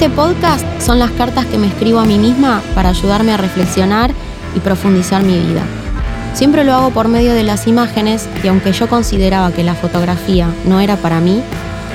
[0.00, 4.12] Este podcast son las cartas que me escribo a mí misma para ayudarme a reflexionar
[4.54, 5.62] y profundizar mi vida.
[6.34, 10.46] Siempre lo hago por medio de las imágenes y aunque yo consideraba que la fotografía
[10.66, 11.42] no era para mí,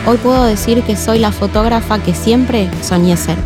[0.06, 3.38] hoy puedo decir que soy la fotógrafa que siempre soñé ser.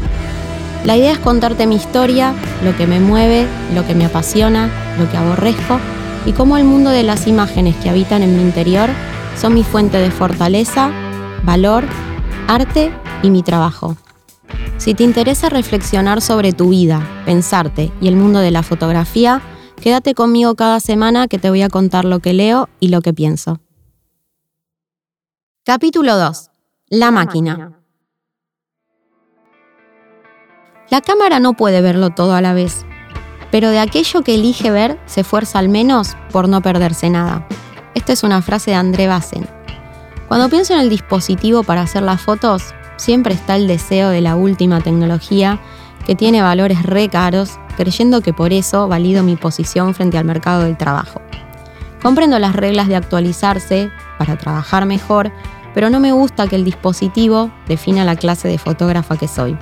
[0.86, 2.34] La idea es contarte mi historia,
[2.64, 3.46] lo que me mueve,
[3.76, 5.80] lo que me apasiona, lo que aborrezco
[6.26, 8.89] y cómo el mundo de las imágenes que habitan en mi interior
[9.39, 10.89] son mi fuente de fortaleza,
[11.44, 11.84] valor,
[12.48, 13.97] arte y mi trabajo.
[14.87, 19.41] Si te interesa reflexionar sobre tu vida, pensarte y el mundo de la fotografía,
[19.82, 23.13] quédate conmigo cada semana que te voy a contar lo que leo y lo que
[23.13, 23.60] pienso.
[25.65, 26.51] Capítulo 2.
[26.87, 27.77] La máquina.
[30.89, 32.85] La cámara no puede verlo todo a la vez,
[33.52, 37.45] pero de aquello que elige ver se esfuerza al menos por no perderse nada.
[37.94, 39.49] Esta es una frase de André Bassen.
[40.30, 44.36] Cuando pienso en el dispositivo para hacer las fotos, siempre está el deseo de la
[44.36, 45.59] última tecnología
[46.05, 50.63] que tiene valores re caros, creyendo que por eso valido mi posición frente al mercado
[50.63, 51.22] del trabajo.
[52.02, 55.31] Comprendo las reglas de actualizarse para trabajar mejor,
[55.73, 59.57] pero no me gusta que el dispositivo defina la clase de fotógrafa que soy.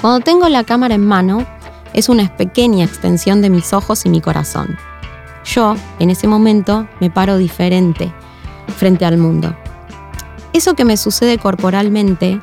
[0.00, 1.46] Cuando tengo la cámara en mano,
[1.92, 4.76] es una pequeña extensión de mis ojos y mi corazón.
[5.44, 8.12] Yo, en ese momento, me paro diferente
[8.76, 9.54] frente al mundo.
[10.60, 12.38] Eso que me sucede corporalmente,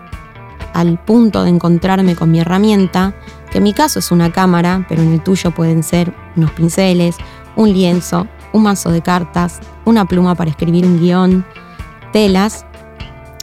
[0.74, 3.14] al punto de encontrarme con mi herramienta,
[3.52, 7.16] que en mi caso es una cámara, pero en el tuyo pueden ser unos pinceles,
[7.56, 11.46] un lienzo, un mazo de cartas, una pluma para escribir un guion,
[12.12, 12.66] telas,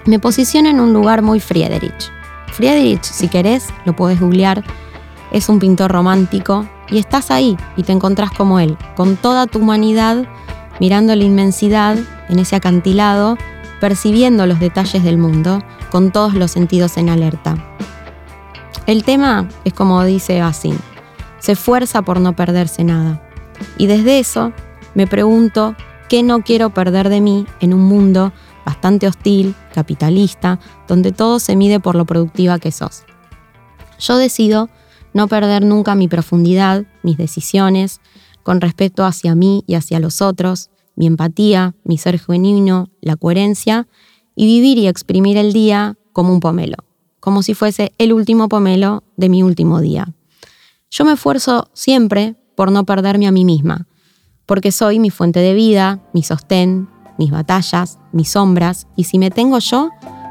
[0.06, 2.10] me posiciona en un lugar muy Friedrich.
[2.48, 4.64] Friedrich, si querés, lo podés googlear,
[5.30, 9.60] es un pintor romántico y estás ahí y te encontrás como él, con toda tu
[9.60, 10.26] humanidad,
[10.80, 11.96] mirando la inmensidad
[12.28, 13.38] en ese acantilado
[13.84, 17.76] percibiendo los detalles del mundo, con todos los sentidos en alerta.
[18.86, 20.78] El tema es como dice Bassin,
[21.38, 23.22] se esfuerza por no perderse nada.
[23.76, 24.54] Y desde eso
[24.94, 25.76] me pregunto
[26.08, 28.32] qué no quiero perder de mí en un mundo
[28.64, 33.04] bastante hostil, capitalista, donde todo se mide por lo productiva que sos.
[33.98, 34.70] Yo decido
[35.12, 38.00] no perder nunca mi profundidad, mis decisiones,
[38.42, 43.86] con respecto hacia mí y hacia los otros, mi empatía, mi ser genuino, la coherencia,
[44.36, 46.76] y vivir y exprimir el día como un pomelo,
[47.20, 50.12] como si fuese el último pomelo de mi último día.
[50.90, 53.86] Yo me esfuerzo siempre por no perderme a mí misma,
[54.46, 56.88] porque soy mi fuente de vida, mi sostén,
[57.18, 59.90] mis batallas, mis sombras, y si me tengo yo,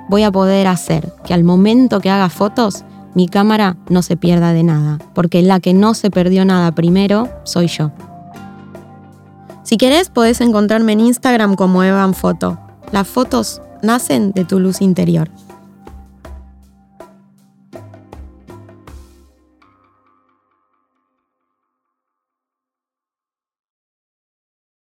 [0.10, 2.84] voy a poder hacer que al momento que haga fotos,
[3.16, 7.30] mi cámara no se pierda de nada, porque la que no se perdió nada primero
[7.44, 7.92] soy yo.
[9.74, 12.60] Si querés, podés encontrarme en Instagram como Evan Foto.
[12.92, 15.32] Las fotos nacen de tu luz interior.